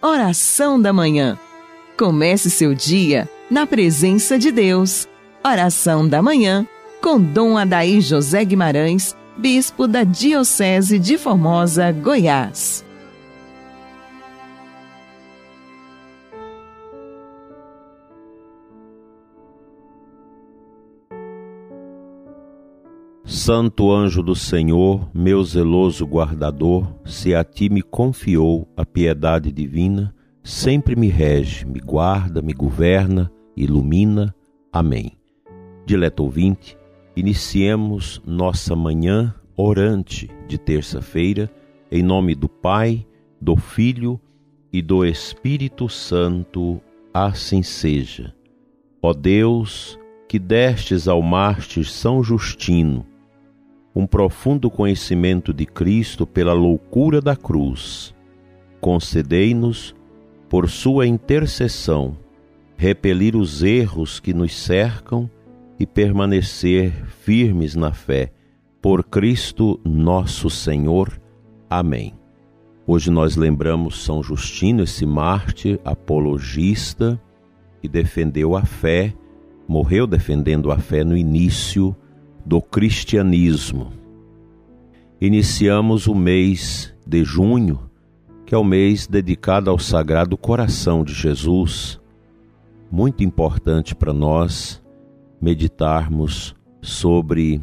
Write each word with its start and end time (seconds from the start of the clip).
Oração 0.00 0.80
da 0.80 0.92
Manhã. 0.92 1.36
Comece 1.98 2.50
seu 2.50 2.72
dia 2.72 3.28
na 3.50 3.66
presença 3.66 4.38
de 4.38 4.52
Deus. 4.52 5.08
Oração 5.44 6.06
da 6.06 6.22
Manhã 6.22 6.64
com 7.02 7.20
Dom 7.20 7.58
Adaí 7.58 8.00
José 8.00 8.44
Guimarães, 8.44 9.16
Bispo 9.36 9.88
da 9.88 10.04
Diocese 10.04 11.00
de 11.00 11.18
Formosa, 11.18 11.90
Goiás. 11.90 12.84
Santo 23.28 23.92
anjo 23.92 24.22
do 24.22 24.34
Senhor, 24.34 25.06
meu 25.12 25.44
zeloso 25.44 26.06
guardador, 26.06 26.90
se 27.04 27.34
a 27.34 27.44
ti 27.44 27.68
me 27.68 27.82
confiou 27.82 28.66
a 28.74 28.86
piedade 28.86 29.52
divina, 29.52 30.14
sempre 30.42 30.96
me 30.96 31.08
rege, 31.08 31.66
me 31.66 31.78
guarda, 31.78 32.40
me 32.40 32.54
governa, 32.54 33.30
ilumina. 33.54 34.34
Amém. 34.72 35.12
Dileto 35.84 36.24
ouvinte, 36.24 36.78
iniciemos 37.14 38.18
nossa 38.26 38.74
manhã 38.74 39.34
orante 39.54 40.30
de 40.46 40.56
terça-feira, 40.56 41.50
em 41.92 42.02
nome 42.02 42.34
do 42.34 42.48
Pai, 42.48 43.06
do 43.38 43.58
Filho 43.58 44.18
e 44.72 44.80
do 44.80 45.04
Espírito 45.04 45.86
Santo. 45.86 46.80
Assim 47.12 47.62
seja. 47.62 48.34
Ó 49.02 49.12
Deus, 49.12 49.98
que 50.26 50.38
destes 50.38 51.06
ao 51.06 51.20
mártir 51.20 51.84
São 51.84 52.24
Justino, 52.24 53.04
um 53.98 54.06
profundo 54.06 54.70
conhecimento 54.70 55.52
de 55.52 55.66
Cristo 55.66 56.24
pela 56.24 56.52
loucura 56.52 57.20
da 57.20 57.34
cruz. 57.34 58.14
Concedei-nos, 58.80 59.92
por 60.48 60.70
sua 60.70 61.04
intercessão, 61.04 62.16
repelir 62.76 63.34
os 63.34 63.64
erros 63.64 64.20
que 64.20 64.32
nos 64.32 64.54
cercam 64.54 65.28
e 65.80 65.84
permanecer 65.84 66.92
firmes 67.06 67.74
na 67.74 67.90
fé. 67.90 68.30
Por 68.80 69.02
Cristo 69.02 69.80
nosso 69.84 70.48
Senhor. 70.48 71.20
Amém. 71.68 72.14
Hoje 72.86 73.10
nós 73.10 73.34
lembramos 73.34 74.04
São 74.04 74.22
Justino, 74.22 74.84
esse 74.84 75.04
mártir 75.04 75.80
apologista 75.84 77.20
que 77.82 77.88
defendeu 77.88 78.54
a 78.54 78.62
fé, 78.64 79.12
morreu 79.66 80.06
defendendo 80.06 80.70
a 80.70 80.78
fé 80.78 81.02
no 81.02 81.16
início 81.16 81.96
do 82.48 82.62
cristianismo. 82.62 83.92
Iniciamos 85.20 86.06
o 86.06 86.14
mês 86.14 86.94
de 87.06 87.22
junho, 87.22 87.78
que 88.46 88.54
é 88.54 88.58
o 88.58 88.64
mês 88.64 89.06
dedicado 89.06 89.68
ao 89.68 89.78
Sagrado 89.78 90.34
Coração 90.34 91.04
de 91.04 91.12
Jesus. 91.12 92.00
Muito 92.90 93.22
importante 93.22 93.94
para 93.94 94.14
nós 94.14 94.82
meditarmos 95.38 96.56
sobre 96.80 97.60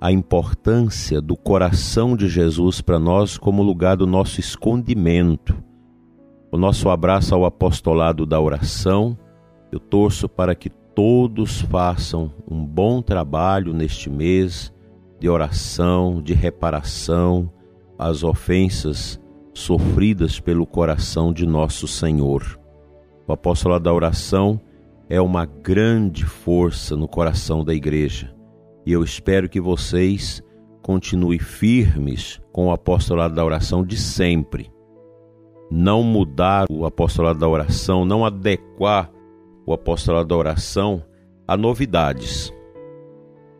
a 0.00 0.10
importância 0.10 1.20
do 1.20 1.36
coração 1.36 2.16
de 2.16 2.28
Jesus 2.28 2.80
para 2.80 2.98
nós 2.98 3.38
como 3.38 3.62
lugar 3.62 3.96
do 3.96 4.06
nosso 4.06 4.40
escondimento. 4.40 5.56
O 6.50 6.58
nosso 6.58 6.90
abraço 6.90 7.36
ao 7.36 7.44
apostolado 7.44 8.26
da 8.26 8.40
oração, 8.40 9.16
eu 9.70 9.78
torço 9.78 10.28
para 10.28 10.56
que 10.56 10.68
todos 10.98 11.60
façam 11.60 12.28
um 12.50 12.66
bom 12.66 13.00
trabalho 13.00 13.72
neste 13.72 14.10
mês 14.10 14.74
de 15.20 15.28
oração, 15.28 16.20
de 16.20 16.34
reparação 16.34 17.48
às 17.96 18.24
ofensas 18.24 19.16
sofridas 19.54 20.40
pelo 20.40 20.66
coração 20.66 21.32
de 21.32 21.46
nosso 21.46 21.86
Senhor. 21.86 22.58
O 23.28 23.32
apóstolo 23.32 23.78
da 23.78 23.94
oração 23.94 24.60
é 25.08 25.20
uma 25.20 25.46
grande 25.46 26.24
força 26.24 26.96
no 26.96 27.06
coração 27.06 27.64
da 27.64 27.72
igreja 27.72 28.34
e 28.84 28.90
eu 28.90 29.04
espero 29.04 29.48
que 29.48 29.60
vocês 29.60 30.42
continuem 30.82 31.38
firmes 31.38 32.40
com 32.52 32.66
o 32.66 32.72
apostolado 32.72 33.36
da 33.36 33.44
oração 33.44 33.84
de 33.84 33.96
sempre. 33.96 34.68
Não 35.70 36.02
mudar 36.02 36.66
o 36.68 36.84
apostolado 36.84 37.38
da 37.38 37.46
oração, 37.46 38.04
não 38.04 38.26
adequar 38.26 39.12
o 39.68 39.74
apostolado 39.74 40.28
da 40.28 40.34
oração 40.36 41.04
a 41.46 41.54
novidades, 41.54 42.50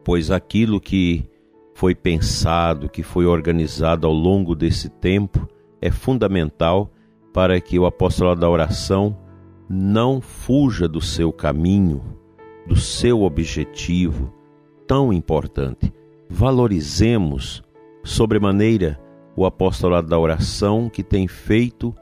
pois 0.02 0.30
aquilo 0.30 0.80
que 0.80 1.28
foi 1.74 1.94
pensado, 1.94 2.88
que 2.88 3.02
foi 3.02 3.26
organizado 3.26 4.06
ao 4.06 4.12
longo 4.14 4.54
desse 4.54 4.88
tempo 4.88 5.46
é 5.82 5.90
fundamental 5.90 6.90
para 7.30 7.60
que 7.60 7.78
o 7.78 7.84
apostolado 7.84 8.40
da 8.40 8.48
oração 8.48 9.18
não 9.68 10.18
fuja 10.18 10.88
do 10.88 10.98
seu 10.98 11.30
caminho, 11.30 12.02
do 12.66 12.74
seu 12.74 13.20
objetivo 13.20 14.32
tão 14.86 15.12
importante. 15.12 15.92
Valorizemos 16.26 17.62
sobremaneira 18.02 18.98
o 19.36 19.44
apostolado 19.44 20.08
da 20.08 20.18
oração 20.18 20.88
que 20.88 21.02
tem 21.02 21.28
feito 21.28 21.94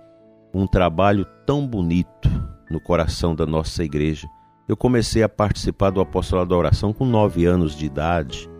um 0.54 0.64
trabalho 0.64 1.26
tão 1.44 1.66
bonito 1.66 2.55
no 2.70 2.80
coração 2.80 3.34
da 3.34 3.46
nossa 3.46 3.84
igreja. 3.84 4.28
Eu 4.68 4.76
comecei 4.76 5.22
a 5.22 5.28
participar 5.28 5.90
do 5.90 6.00
apostolado 6.00 6.50
da 6.50 6.56
oração 6.56 6.92
com 6.92 7.04
nove 7.04 7.46
anos 7.46 7.76
de 7.76 7.86
idade, 7.86 8.50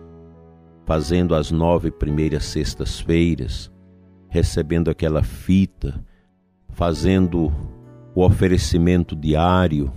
fazendo 0.85 1.35
as 1.35 1.51
nove 1.51 1.91
primeiras 1.91 2.45
sextas-feiras, 2.45 3.71
recebendo 4.29 4.89
aquela 4.89 5.21
fita, 5.21 6.03
fazendo 6.69 7.51
o 8.15 8.23
oferecimento 8.23 9.15
diário, 9.15 9.91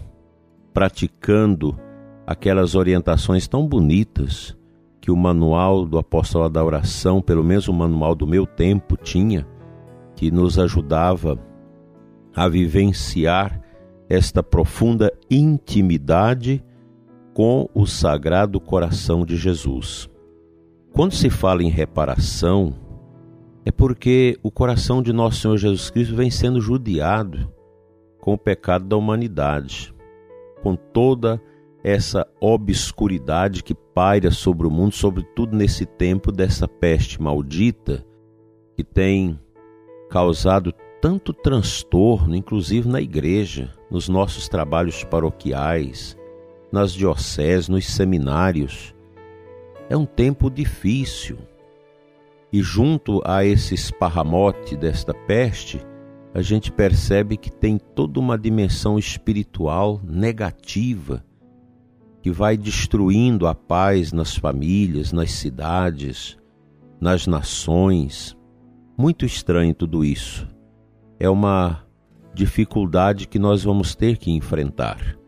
praticando 0.73 1.79
aquelas 2.27 2.75
orientações 2.75 3.47
tão 3.47 3.67
bonitas 3.67 4.57
que 5.01 5.11
o 5.11 5.17
manual 5.17 5.85
do 5.85 5.99
apostolado 5.99 6.55
da 6.55 6.65
oração, 6.65 7.23
pelo 7.23 7.43
menos 7.43 7.69
o 7.69 7.73
manual 7.73 8.15
do 8.15 8.27
meu 8.27 8.47
tempo, 8.47 8.97
tinha, 8.97 9.47
que 10.15 10.31
nos 10.31 10.59
ajudava 10.59 11.39
a 12.35 12.47
vivenciar 12.49 13.60
esta 14.11 14.43
profunda 14.43 15.13
intimidade 15.31 16.65
com 17.33 17.71
o 17.73 17.87
Sagrado 17.87 18.61
Coração 18.61 19.25
de 19.25 19.37
Jesus. 19.37 20.11
Quando 20.93 21.15
se 21.15 21.31
fala 21.31 21.63
em 21.63 21.71
reparação, 21.71 22.75
é 23.65 23.71
porque 23.71 24.37
o 24.43 24.51
coração 24.51 25.01
de 25.01 25.13
nosso 25.13 25.41
Senhor 25.41 25.57
Jesus 25.57 25.91
Cristo 25.91 26.17
vem 26.17 26.29
sendo 26.29 26.61
judiado 26.61 27.49
com 28.21 28.35
o 28.35 28.39
pecado 28.39 28.85
da 28.85 28.97
humanidade, 28.97 29.95
com 30.61 30.75
toda 30.75 31.41
essa 31.85 32.27
obscuridade 32.41 33.63
que 33.63 33.75
paira 33.75 34.33
sobre 34.33 34.67
o 34.67 34.71
mundo, 34.71 34.95
sobretudo 34.95 35.57
nesse 35.57 35.87
tempo 35.87 36.33
dessa 36.33 36.67
peste 36.67 37.23
maldita 37.23 38.05
que 38.77 38.83
tem 38.83 39.39
causado 40.11 40.75
tanto 41.01 41.33
transtorno, 41.33 42.37
inclusive 42.37 42.87
na 42.87 43.01
igreja, 43.01 43.73
nos 43.91 44.09
nossos 44.09 44.49
trabalhos 44.49 45.03
paroquiais, 45.03 46.17
nas 46.71 46.93
dioceses, 46.93 47.69
nos 47.69 47.87
seminários. 47.87 48.95
É 49.89 49.97
um 49.97 50.05
tempo 50.05 50.51
difícil. 50.51 51.39
E 52.53 52.61
junto 52.63 53.23
a 53.25 53.45
esse 53.45 53.75
esparramote 53.75 54.77
desta 54.77 55.15
peste, 55.15 55.81
a 56.35 56.43
gente 56.43 56.71
percebe 56.71 57.37
que 57.37 57.51
tem 57.51 57.79
toda 57.79 58.21
uma 58.21 58.37
dimensão 58.37 58.99
espiritual 58.99 60.01
negativa 60.05 61.25
que 62.23 62.31
vai 62.31 62.57
destruindo 62.57 63.47
a 63.47 63.55
paz 63.55 64.13
nas 64.13 64.37
famílias, 64.37 65.13
nas 65.13 65.31
cidades, 65.31 66.37
nas 67.01 67.27
nações. 67.27 68.37
Muito 68.99 69.25
estranho 69.25 69.75
tudo 69.75 70.05
isso 70.05 70.47
é 71.21 71.29
uma 71.29 71.85
dificuldade 72.35 73.29
que 73.29 73.39
nós 73.39 73.63
vamos 73.63 73.95
ter 73.95 74.17
que 74.17 74.31
enfrentar. 74.31 75.19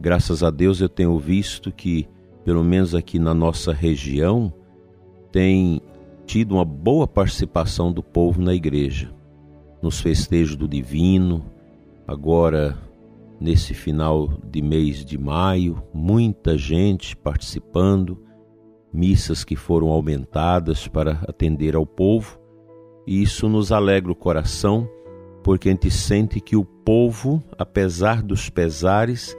Graças 0.00 0.42
a 0.42 0.50
Deus 0.50 0.80
eu 0.80 0.88
tenho 0.88 1.18
visto 1.18 1.70
que, 1.70 2.08
pelo 2.44 2.64
menos 2.64 2.94
aqui 2.94 3.18
na 3.18 3.34
nossa 3.34 3.70
região, 3.74 4.50
tem 5.30 5.82
tido 6.24 6.54
uma 6.54 6.64
boa 6.64 7.06
participação 7.06 7.92
do 7.92 8.02
povo 8.02 8.40
na 8.40 8.54
igreja, 8.54 9.12
nos 9.82 10.00
festejos 10.00 10.56
do 10.56 10.66
divino, 10.66 11.44
agora 12.06 12.78
nesse 13.38 13.74
final 13.74 14.28
de 14.50 14.62
mês 14.62 15.04
de 15.04 15.18
maio, 15.18 15.82
muita 15.92 16.56
gente 16.56 17.14
participando, 17.14 18.22
missas 18.90 19.44
que 19.44 19.56
foram 19.56 19.88
aumentadas 19.88 20.88
para 20.88 21.20
atender 21.28 21.76
ao 21.76 21.84
povo, 21.84 22.40
e 23.06 23.22
isso 23.22 23.46
nos 23.48 23.70
alegra 23.70 24.10
o 24.10 24.16
coração 24.16 24.88
porque 25.48 25.70
a 25.70 25.72
gente 25.72 25.90
sente 25.90 26.42
que 26.42 26.54
o 26.56 26.62
povo, 26.62 27.42
apesar 27.56 28.22
dos 28.22 28.50
pesares, 28.50 29.34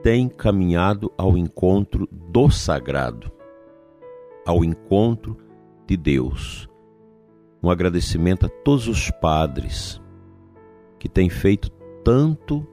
tem 0.00 0.28
caminhado 0.28 1.10
ao 1.18 1.36
encontro 1.36 2.08
do 2.12 2.48
sagrado, 2.48 3.28
ao 4.46 4.64
encontro 4.64 5.36
de 5.84 5.96
Deus. 5.96 6.68
Um 7.60 7.68
agradecimento 7.68 8.46
a 8.46 8.48
todos 8.48 8.86
os 8.86 9.10
padres 9.10 10.00
que 10.96 11.08
tem 11.08 11.28
feito 11.28 11.72
tanto 12.04 12.64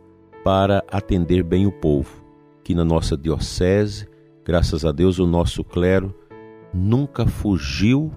para 0.44 0.84
atender 0.92 1.42
bem 1.42 1.66
o 1.66 1.72
povo. 1.72 2.24
Que 2.64 2.76
na 2.76 2.86
nossa 2.86 3.18
diocese, 3.18 4.08
graças 4.46 4.86
a 4.86 4.92
Deus, 4.92 5.18
o 5.18 5.26
nosso 5.26 5.64
clero 5.64 6.14
nunca 6.72 7.26
fugiu 7.26 8.12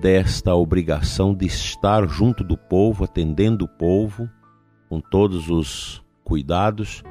desta 0.00 0.54
obrigação 0.54 1.34
de 1.34 1.46
estar 1.46 2.06
junto 2.08 2.44
do 2.44 2.56
povo, 2.56 3.04
atendendo 3.04 3.64
o 3.64 3.68
povo, 3.68 4.28
com 4.88 5.00
todos 5.00 5.48
os 5.48 6.02
cuidados, 6.24 7.02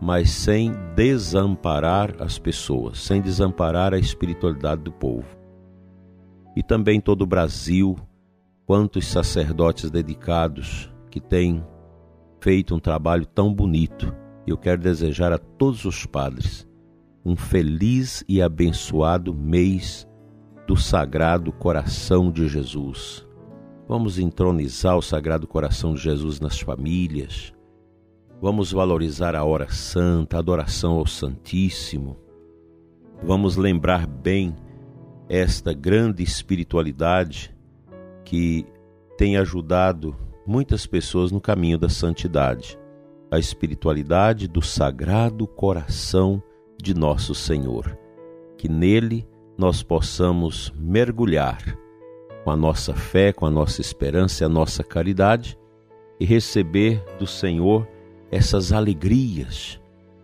mas 0.00 0.30
sem 0.30 0.72
desamparar 0.94 2.14
as 2.20 2.38
pessoas, 2.38 3.00
sem 3.00 3.20
desamparar 3.20 3.92
a 3.92 3.98
espiritualidade 3.98 4.82
do 4.82 4.92
povo. 4.92 5.36
E 6.56 6.62
também 6.62 7.00
todo 7.00 7.22
o 7.22 7.26
Brasil, 7.26 7.96
quantos 8.66 9.06
sacerdotes 9.06 9.90
dedicados 9.90 10.90
que 11.10 11.20
têm 11.20 11.64
feito 12.40 12.74
um 12.74 12.78
trabalho 12.78 13.26
tão 13.26 13.52
bonito. 13.52 14.14
Eu 14.46 14.56
quero 14.56 14.80
desejar 14.80 15.32
a 15.32 15.38
todos 15.38 15.84
os 15.84 16.06
padres 16.06 16.66
um 17.24 17.36
feliz 17.36 18.24
e 18.26 18.40
abençoado 18.40 19.34
mês 19.34 20.08
do 20.70 20.76
Sagrado 20.76 21.50
Coração 21.50 22.30
de 22.30 22.46
Jesus. 22.46 23.26
Vamos 23.88 24.20
entronizar 24.20 24.96
o 24.96 25.02
Sagrado 25.02 25.44
Coração 25.44 25.94
de 25.94 26.00
Jesus 26.00 26.38
nas 26.38 26.60
famílias. 26.60 27.52
Vamos 28.40 28.70
valorizar 28.70 29.34
a 29.34 29.42
hora 29.42 29.68
santa, 29.68 30.36
a 30.36 30.38
adoração 30.38 30.92
ao 30.92 31.06
Santíssimo. 31.08 32.16
Vamos 33.20 33.56
lembrar 33.56 34.06
bem 34.06 34.54
esta 35.28 35.72
grande 35.72 36.22
espiritualidade 36.22 37.52
que 38.24 38.64
tem 39.18 39.36
ajudado 39.38 40.16
muitas 40.46 40.86
pessoas 40.86 41.32
no 41.32 41.40
caminho 41.40 41.78
da 41.78 41.88
santidade, 41.88 42.78
a 43.28 43.40
espiritualidade 43.40 44.46
do 44.46 44.62
Sagrado 44.62 45.48
Coração 45.48 46.40
de 46.80 46.94
Nosso 46.94 47.34
Senhor. 47.34 47.98
Que 48.56 48.68
nele 48.68 49.26
nós 49.60 49.82
possamos 49.82 50.72
mergulhar 50.74 51.62
com 52.42 52.50
a 52.50 52.56
nossa 52.56 52.94
fé, 52.94 53.30
com 53.30 53.44
a 53.44 53.50
nossa 53.50 53.82
esperança 53.82 54.42
e 54.42 54.46
a 54.46 54.48
nossa 54.48 54.82
caridade 54.82 55.54
e 56.18 56.24
receber 56.24 57.04
do 57.18 57.26
Senhor 57.26 57.86
essas 58.30 58.72
alegrias 58.72 59.78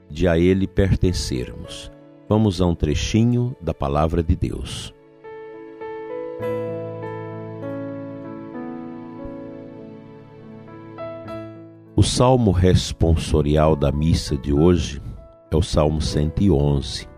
de 0.08 0.26
a 0.26 0.38
Ele 0.38 0.66
pertencermos. 0.66 1.92
Vamos 2.26 2.62
a 2.62 2.66
um 2.66 2.74
trechinho 2.74 3.54
da 3.60 3.74
palavra 3.74 4.22
de 4.22 4.34
Deus. 4.34 4.94
O 11.94 12.02
salmo 12.02 12.52
responsorial 12.52 13.76
da 13.76 13.92
missa 13.92 14.34
de 14.34 14.54
hoje 14.54 15.02
é 15.50 15.56
o 15.56 15.62
Salmo 15.62 16.00
111. 16.00 17.15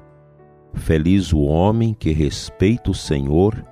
Feliz 0.79 1.33
o 1.33 1.41
homem 1.41 1.93
que 1.93 2.13
respeita 2.13 2.91
o 2.91 2.95
Senhor 2.95 3.63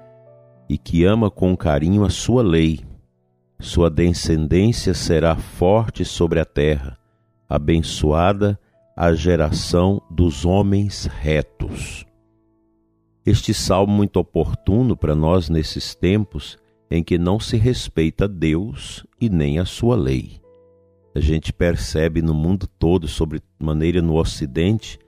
e 0.69 0.76
que 0.76 1.05
ama 1.05 1.31
com 1.31 1.56
carinho 1.56 2.05
a 2.05 2.11
sua 2.11 2.43
lei. 2.43 2.81
Sua 3.58 3.88
descendência 3.88 4.93
será 4.93 5.35
forte 5.37 6.05
sobre 6.05 6.41
a 6.41 6.44
terra, 6.44 6.99
abençoada 7.49 8.58
a 8.94 9.14
geração 9.14 10.03
dos 10.11 10.44
homens 10.44 11.06
retos. 11.06 12.05
Este 13.25 13.55
salmo 13.55 13.93
muito 13.94 14.19
oportuno 14.19 14.97
para 14.97 15.14
nós 15.14 15.49
nesses 15.49 15.94
tempos 15.94 16.58
em 16.91 17.03
que 17.03 17.19
não 17.19 17.41
se 17.41 17.56
respeita 17.56 18.29
Deus 18.29 19.06
e 19.20 19.31
nem 19.31 19.58
a 19.58 19.64
sua 19.64 19.97
lei. 19.97 20.41
A 21.14 21.20
gente 21.20 21.53
percebe 21.53 22.20
no 22.20 22.35
mundo 22.35 22.67
todo, 22.67 23.08
sobre 23.08 23.41
maneira 23.58 24.03
no 24.03 24.17
Ocidente, 24.17 24.99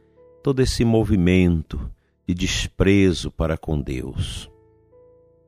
todo 0.42 0.60
esse 0.60 0.84
movimento 0.84 1.90
de 2.26 2.34
desprezo 2.34 3.30
para 3.30 3.56
com 3.56 3.80
Deus. 3.80 4.50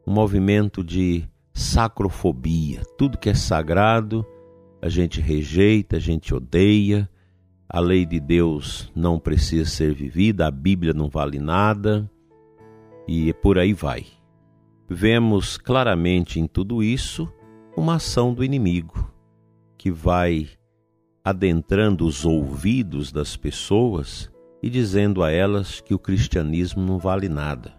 Um 0.06 0.12
movimento 0.12 0.82
de 0.82 1.28
sacrofobia. 1.52 2.82
Tudo 2.96 3.19
que 3.19 3.28
é 3.28 3.34
sagrado, 3.34 4.26
a 4.81 4.88
gente 4.88 5.20
rejeita, 5.20 5.96
a 5.96 6.00
gente 6.00 6.34
odeia. 6.34 7.08
A 7.69 7.78
lei 7.78 8.04
de 8.04 8.19
Deus 8.19 8.90
não 8.96 9.19
precisa 9.19 9.69
ser 9.69 9.94
vivida, 9.94 10.46
a 10.46 10.50
Bíblia 10.50 10.92
não 10.92 11.08
vale 11.08 11.38
nada. 11.38 12.10
E 13.06 13.32
por 13.34 13.58
aí 13.58 13.72
vai. 13.72 14.06
Vemos 14.88 15.56
claramente 15.56 16.40
em 16.40 16.46
tudo 16.46 16.82
isso 16.82 17.32
uma 17.76 17.96
ação 17.96 18.34
do 18.34 18.42
inimigo 18.42 19.12
que 19.78 19.90
vai 19.90 20.48
adentrando 21.25 22.06
os 22.06 22.25
ouvidos 22.25 23.12
das 23.12 23.37
pessoas 23.37 24.30
e 24.62 24.69
dizendo 24.69 25.23
a 25.23 25.31
elas 25.31 25.81
que 25.81 25.95
o 25.95 25.99
cristianismo 25.99 26.83
não 26.83 26.99
vale 26.99 27.29
nada, 27.29 27.75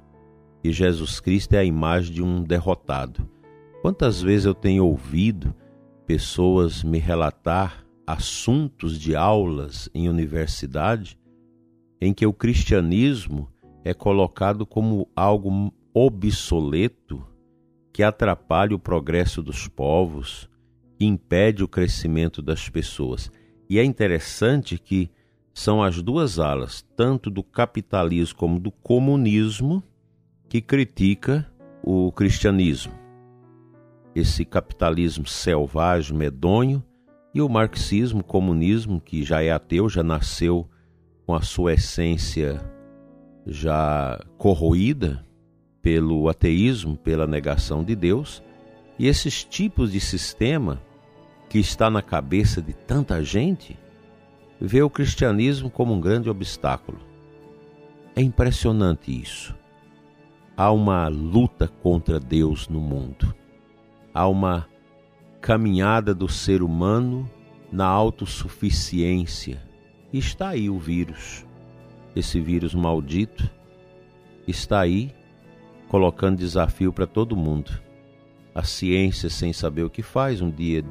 e 0.63 0.71
Jesus 0.71 1.19
Cristo 1.19 1.53
é 1.53 1.59
a 1.59 1.63
imagem 1.63 2.13
de 2.13 2.23
um 2.23 2.43
derrotado. 2.43 3.27
Quantas 3.81 4.21
vezes 4.21 4.45
eu 4.45 4.53
tenho 4.53 4.85
ouvido 4.85 5.55
pessoas 6.05 6.83
me 6.83 6.99
relatar 6.99 7.85
assuntos 8.05 8.99
de 8.99 9.15
aulas 9.15 9.89
em 9.93 10.09
universidade 10.09 11.17
em 11.99 12.13
que 12.13 12.25
o 12.25 12.33
cristianismo 12.33 13.47
é 13.83 13.93
colocado 13.93 14.65
como 14.65 15.07
algo 15.15 15.73
obsoleto 15.93 17.25
que 17.93 18.03
atrapalha 18.03 18.75
o 18.75 18.79
progresso 18.79 19.41
dos 19.41 19.67
povos, 19.67 20.49
que 20.97 21.05
impede 21.05 21.63
o 21.63 21.67
crescimento 21.67 22.41
das 22.41 22.69
pessoas. 22.69 23.31
E 23.69 23.79
é 23.79 23.83
interessante 23.83 24.77
que 24.77 25.09
são 25.53 25.83
as 25.83 26.01
duas 26.01 26.39
alas, 26.39 26.85
tanto 26.95 27.29
do 27.29 27.43
capitalismo 27.43 28.37
como 28.37 28.59
do 28.59 28.71
comunismo, 28.71 29.83
que 30.47 30.61
critica 30.61 31.49
o 31.83 32.11
cristianismo. 32.11 32.93
Esse 34.13 34.43
capitalismo 34.43 35.25
selvagem, 35.25 36.17
medonho, 36.17 36.83
e 37.33 37.41
o 37.41 37.47
marxismo, 37.47 38.23
comunismo, 38.23 38.99
que 38.99 39.23
já 39.23 39.41
é 39.41 39.51
ateu, 39.51 39.87
já 39.87 40.03
nasceu 40.03 40.67
com 41.25 41.33
a 41.33 41.41
sua 41.41 41.73
essência 41.73 42.59
já 43.45 44.19
corroída 44.37 45.25
pelo 45.81 46.29
ateísmo, 46.29 46.97
pela 46.97 47.25
negação 47.25 47.83
de 47.83 47.95
Deus, 47.95 48.43
e 48.99 49.07
esses 49.07 49.43
tipos 49.43 49.93
de 49.93 49.99
sistema 49.99 50.81
que 51.49 51.57
está 51.57 51.89
na 51.89 52.01
cabeça 52.01 52.61
de 52.61 52.73
tanta 52.73 53.23
gente, 53.23 53.77
vê 54.61 54.83
o 54.83 54.89
cristianismo 54.89 55.69
como 55.69 55.93
um 55.93 55.99
grande 55.99 56.29
obstáculo. 56.29 56.99
É 58.15 58.21
impressionante 58.21 59.11
isso. 59.11 59.55
Há 60.55 60.71
uma 60.71 61.07
luta 61.07 61.67
contra 61.67 62.19
Deus 62.19 62.69
no 62.69 62.79
mundo. 62.79 63.33
Há 64.13 64.27
uma 64.27 64.67
caminhada 65.41 66.13
do 66.13 66.27
ser 66.29 66.61
humano 66.61 67.27
na 67.71 67.87
autossuficiência. 67.87 69.61
E 70.13 70.19
está 70.19 70.49
aí 70.49 70.69
o 70.69 70.77
vírus. 70.77 71.45
Esse 72.15 72.39
vírus 72.39 72.75
maldito 72.75 73.49
está 74.47 74.81
aí 74.81 75.11
colocando 75.87 76.37
desafio 76.37 76.93
para 76.93 77.07
todo 77.07 77.35
mundo 77.35 77.81
a 78.53 78.63
ciência 78.63 79.29
sem 79.29 79.53
saber 79.53 79.83
o 79.83 79.89
que 79.89 80.01
faz, 80.01 80.41
um 80.41 80.51
dia 80.51 80.83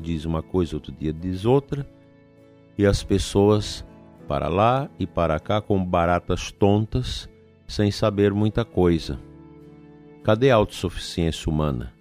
diz 0.00 0.24
uma 0.24 0.42
coisa, 0.42 0.76
outro 0.76 0.92
dia 0.92 1.12
diz 1.12 1.44
outra, 1.44 1.86
e 2.80 2.86
as 2.86 3.04
pessoas 3.04 3.84
para 4.26 4.48
lá 4.48 4.88
e 4.98 5.06
para 5.06 5.38
cá 5.38 5.60
com 5.60 5.84
baratas 5.84 6.50
tontas, 6.50 7.28
sem 7.68 7.90
saber 7.90 8.32
muita 8.32 8.64
coisa. 8.64 9.20
Cadê 10.24 10.50
a 10.50 10.54
autossuficiência 10.54 11.52
humana? 11.52 11.92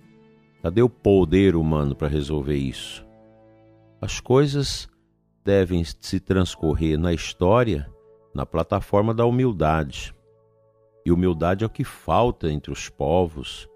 Cadê 0.63 0.81
o 0.81 0.89
poder 0.89 1.57
humano 1.57 1.93
para 1.93 2.07
resolver 2.07 2.55
isso? 2.55 3.05
As 3.99 4.21
coisas 4.21 4.87
devem 5.43 5.83
se 5.83 6.17
transcorrer 6.17 6.97
na 6.97 7.11
história 7.11 7.91
na 8.33 8.45
plataforma 8.45 9.13
da 9.13 9.25
humildade. 9.25 10.15
E 11.05 11.11
humildade 11.11 11.65
é 11.65 11.67
o 11.67 11.69
que 11.69 11.83
falta 11.83 12.49
entre 12.49 12.71
os 12.71 12.87
povos, 12.87 13.67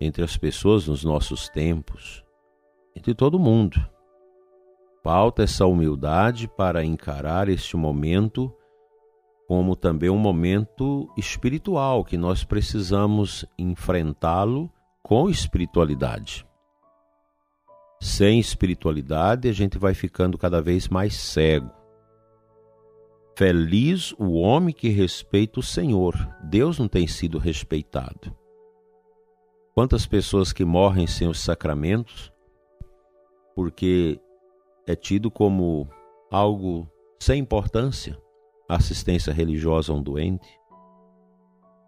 entre 0.00 0.22
as 0.22 0.36
pessoas 0.36 0.86
nos 0.86 1.02
nossos 1.02 1.48
tempos, 1.48 2.24
entre 2.94 3.12
todo 3.12 3.40
mundo. 3.40 3.95
Falta 5.06 5.44
essa 5.44 5.64
humildade 5.64 6.48
para 6.48 6.84
encarar 6.84 7.48
este 7.48 7.76
momento 7.76 8.52
como 9.46 9.76
também 9.76 10.10
um 10.10 10.18
momento 10.18 11.08
espiritual 11.16 12.04
que 12.04 12.16
nós 12.16 12.42
precisamos 12.42 13.46
enfrentá-lo 13.56 14.68
com 15.04 15.30
espiritualidade. 15.30 16.44
Sem 18.00 18.40
espiritualidade, 18.40 19.48
a 19.48 19.52
gente 19.52 19.78
vai 19.78 19.94
ficando 19.94 20.36
cada 20.36 20.60
vez 20.60 20.88
mais 20.88 21.14
cego. 21.14 21.70
Feliz 23.36 24.12
o 24.18 24.32
homem 24.32 24.74
que 24.74 24.88
respeita 24.88 25.60
o 25.60 25.62
Senhor. 25.62 26.16
Deus 26.42 26.80
não 26.80 26.88
tem 26.88 27.06
sido 27.06 27.38
respeitado. 27.38 28.36
Quantas 29.72 30.04
pessoas 30.04 30.52
que 30.52 30.64
morrem 30.64 31.06
sem 31.06 31.28
os 31.28 31.38
sacramentos 31.38 32.32
porque 33.56 34.20
é 34.86 34.94
tido 34.94 35.30
como 35.30 35.88
algo 36.30 36.88
sem 37.18 37.40
importância 37.40 38.16
assistência 38.68 39.32
religiosa 39.32 39.92
a 39.92 39.96
um 39.96 40.02
doente, 40.02 40.48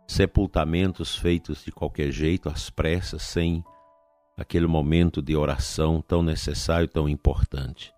sepultamentos 0.07 1.17
feitos 1.17 1.65
de 1.65 1.73
qualquer 1.73 2.11
jeito, 2.11 2.49
às 2.49 2.71
pressas, 2.71 3.23
sem 3.23 3.65
aquele 4.37 4.67
momento 4.67 5.21
de 5.21 5.37
oração 5.37 6.01
tão 6.01 6.23
necessário, 6.23 6.89
tão 6.89 7.09
importante. 7.09 7.93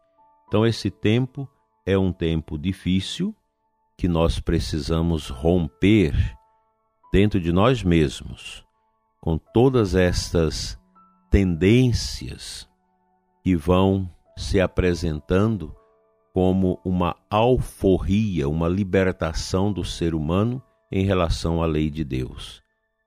Então, 0.48 0.66
esse 0.66 0.90
tempo 0.90 1.48
é 1.86 1.96
um 1.96 2.12
tempo 2.12 2.58
difícil 2.58 3.34
que 3.96 4.08
nós 4.08 4.40
precisamos 4.40 5.28
romper 5.28 6.14
dentro 7.12 7.40
de 7.40 7.52
nós 7.52 7.82
mesmos 7.82 8.64
com 9.20 9.36
todas 9.36 9.94
estas 9.94 10.80
tendências 11.30 12.68
que 13.42 13.54
vão 13.54 14.10
se 14.40 14.60
apresentando 14.60 15.74
como 16.32 16.80
uma 16.84 17.14
alforria, 17.28 18.48
uma 18.48 18.68
libertação 18.68 19.72
do 19.72 19.84
ser 19.84 20.14
humano 20.14 20.62
em 20.90 21.04
relação 21.04 21.62
à 21.62 21.66
lei 21.66 21.90
de 21.90 22.02
Deus. 22.02 22.62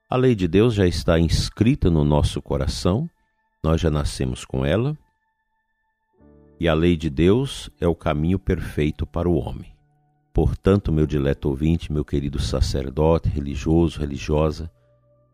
A 0.10 0.16
lei 0.16 0.36
de 0.36 0.48
Deus 0.48 0.74
já 0.74 0.86
está 0.86 1.20
inscrita 1.20 1.90
no 1.90 2.04
nosso 2.04 2.42
coração, 2.42 3.10
nós 3.64 3.82
já 3.82 3.90
nascemos 3.90 4.46
com 4.46 4.66
ela, 4.66 4.98
e 6.60 6.68
a 6.68 6.74
lei 6.74 6.96
de 6.96 7.10
Deus 7.10 7.70
é 7.82 7.88
o 7.88 7.96
caminho 7.96 8.38
perfeito 8.38 9.06
para 9.06 9.28
o 9.28 9.36
homem. 9.36 9.74
Portanto, 10.34 10.92
meu 10.92 11.08
dileto 11.08 11.50
ouvinte, 11.50 11.92
meu 11.92 12.06
querido 12.06 12.40
sacerdote, 12.40 13.28
religioso, 13.28 14.00
religiosa, 14.00 14.72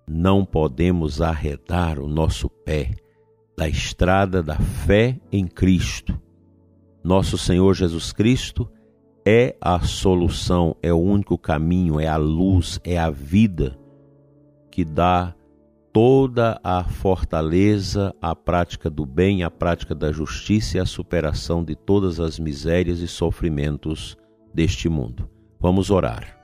não 0.08 0.46
podemos 0.46 1.22
arredar 1.22 2.00
o 2.00 2.08
nosso 2.08 2.50
pé 2.50 2.96
da 3.60 3.68
estrada 3.68 4.42
da 4.42 4.56
fé 4.56 5.20
em 5.30 5.46
Cristo. 5.46 6.18
Nosso 7.04 7.38
Senhor 7.38 7.74
Jesus 7.74 8.14
Cristo 8.14 8.72
é 9.26 9.54
a 9.60 9.82
solução, 9.82 10.78
é 10.82 10.94
o 10.94 10.98
único 10.98 11.38
caminho, 11.38 12.00
é 12.00 12.08
a 12.08 12.16
luz, 12.16 12.80
é 12.86 12.98
a 12.98 13.10
vida 13.10 13.78
que 14.72 14.86
dá 14.86 15.36
toda 15.92 16.58
a 16.64 16.86
fortaleza 16.86 18.16
à 18.22 18.34
prática 18.34 18.90
do 18.90 19.06
bem, 19.06 19.44
à 19.44 19.52
prática 19.52 19.94
da 19.94 20.10
justiça 20.10 20.78
e 20.78 20.80
à 20.80 20.86
superação 20.86 21.62
de 21.62 21.76
todas 21.76 22.22
as 22.22 22.40
misérias 22.40 23.00
e 23.00 23.10
sofrimentos 23.10 24.16
deste 24.54 24.88
mundo. 24.88 25.30
Vamos 25.60 25.92
orar. 25.92 26.39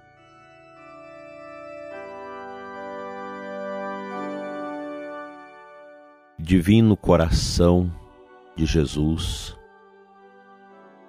Divino 6.48 6.96
coração 6.96 7.92
de 8.56 8.68
Jesus, 8.68 9.58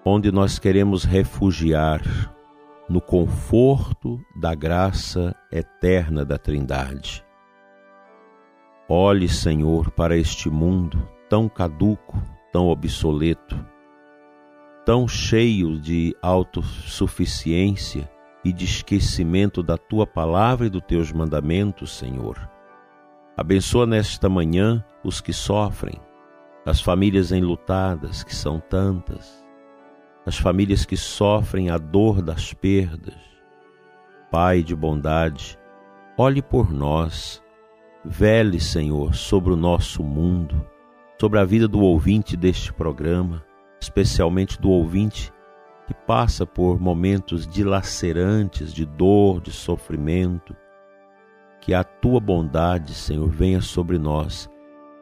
onde 0.02 0.32
nós 0.32 0.58
queremos 0.58 1.04
refugiar 1.04 2.00
no 2.88 3.02
conforto 3.02 4.18
da 4.34 4.54
graça 4.54 5.36
eterna 5.52 6.24
da 6.24 6.38
Trindade 6.38 7.22
Olhe, 8.88 9.28
Senhor, 9.28 9.90
para 9.90 10.16
este 10.16 10.48
mundo 10.48 11.06
tão 11.28 11.50
caduco, 11.50 12.16
tão 12.50 12.68
obsoleto, 12.68 13.62
tão 14.86 15.06
cheio 15.06 15.78
de 15.78 16.16
autossuficiência 16.22 18.10
e 18.42 18.54
de 18.54 18.64
esquecimento 18.64 19.62
da 19.62 19.76
tua 19.76 20.06
palavra 20.06 20.66
e 20.66 20.70
dos 20.70 20.82
teus 20.88 21.12
mandamentos, 21.12 21.94
Senhor. 21.94 22.55
Abençoa 23.36 23.86
nesta 23.86 24.28
manhã 24.28 24.84
os 25.04 25.20
que 25.20 25.32
sofrem, 25.32 26.00
as 26.64 26.80
famílias 26.80 27.32
enlutadas, 27.32 28.24
que 28.24 28.34
são 28.34 28.58
tantas, 28.58 29.44
as 30.24 30.38
famílias 30.38 30.84
que 30.84 30.96
sofrem 30.96 31.70
a 31.70 31.78
dor 31.78 32.22
das 32.22 32.52
perdas. 32.54 33.14
Pai 34.30 34.62
de 34.62 34.74
bondade, 34.74 35.58
olhe 36.16 36.42
por 36.42 36.72
nós 36.72 37.42
Vele, 38.08 38.60
Senhor, 38.60 39.16
sobre 39.16 39.52
o 39.52 39.56
nosso 39.56 40.00
mundo, 40.00 40.64
sobre 41.20 41.40
a 41.40 41.44
vida 41.44 41.66
do 41.66 41.80
ouvinte 41.80 42.36
deste 42.36 42.72
programa, 42.72 43.44
especialmente 43.80 44.60
do 44.60 44.70
ouvinte 44.70 45.32
que 45.88 45.94
passa 46.06 46.46
por 46.46 46.80
momentos 46.80 47.48
dilacerantes 47.48 48.72
de 48.72 48.84
dor, 48.84 49.40
de 49.40 49.50
sofrimento. 49.50 50.54
Que 51.60 51.74
a 51.74 51.82
tua 51.82 52.20
bondade, 52.20 52.94
Senhor, 52.94 53.28
venha 53.28 53.60
sobre 53.60 53.98
nós, 53.98 54.48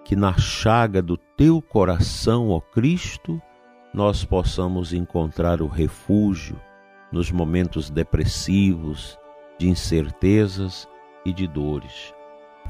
que 0.04 0.16
na 0.16 0.32
chaga 0.34 1.02
do 1.02 1.16
teu 1.16 1.60
coração, 1.60 2.50
ó 2.50 2.60
Cristo, 2.60 3.40
nós 3.92 4.24
possamos 4.24 4.92
encontrar 4.92 5.62
o 5.62 5.66
refúgio 5.66 6.60
nos 7.12 7.30
momentos 7.30 7.90
depressivos, 7.90 9.18
de 9.58 9.68
incertezas 9.68 10.88
e 11.24 11.32
de 11.32 11.46
dores. 11.46 12.12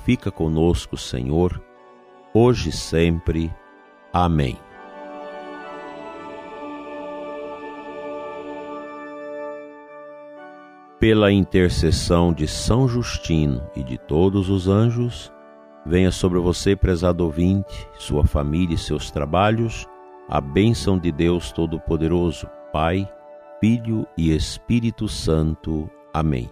Fica 0.05 0.31
conosco, 0.31 0.97
Senhor, 0.97 1.63
hoje 2.35 2.69
e 2.69 2.73
sempre. 2.73 3.51
Amém. 4.13 4.59
Pela 11.05 11.31
intercessão 11.31 12.33
de 12.33 12.49
São 12.49 12.89
Justino 12.89 13.63
e 13.77 13.83
de 13.83 13.99
todos 13.99 14.49
os 14.49 14.69
anjos, 14.69 15.31
venha 15.85 16.11
sobre 16.11 16.39
você, 16.39 16.75
prezado 16.75 17.23
ouvinte, 17.23 17.87
sua 17.99 18.25
família 18.25 18.75
e 18.75 18.79
seus 18.79 19.11
trabalhos, 19.11 19.87
a 20.31 20.41
bênção 20.41 20.99
de 20.99 21.13
Deus 21.13 21.53
Todo-Poderoso, 21.53 22.49
Pai, 22.73 23.07
Filho 23.61 24.07
e 24.17 24.35
Espírito 24.35 25.07
Santo. 25.07 25.91
Amém. 26.11 26.51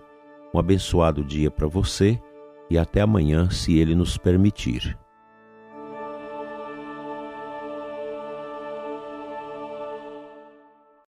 Um 0.54 0.59
abençoado 0.59 1.25
dia 1.25 1.50
para 1.50 1.66
você 1.66 2.21
e 2.68 2.76
até 2.76 3.00
amanhã, 3.00 3.49
se 3.49 3.78
Ele 3.78 3.94
nos 3.94 4.18
permitir. 4.18 4.99